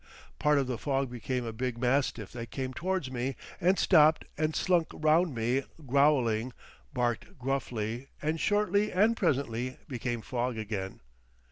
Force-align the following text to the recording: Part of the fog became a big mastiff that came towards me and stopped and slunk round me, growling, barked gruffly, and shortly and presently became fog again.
Part 0.39 0.57
of 0.57 0.65
the 0.65 0.79
fog 0.79 1.11
became 1.11 1.45
a 1.45 1.53
big 1.53 1.77
mastiff 1.77 2.31
that 2.31 2.49
came 2.49 2.73
towards 2.73 3.11
me 3.11 3.35
and 3.59 3.77
stopped 3.77 4.25
and 4.35 4.55
slunk 4.55 4.87
round 4.91 5.35
me, 5.35 5.61
growling, 5.85 6.53
barked 6.91 7.37
gruffly, 7.37 8.07
and 8.19 8.39
shortly 8.39 8.91
and 8.91 9.15
presently 9.15 9.77
became 9.87 10.23
fog 10.23 10.57
again. 10.57 11.01